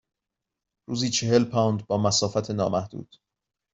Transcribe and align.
روزی 0.89 1.09
چهل 1.09 1.43
پوند 1.43 1.87
با 1.87 1.97
مسافت 1.97 2.51
نامحدود. 2.51 3.15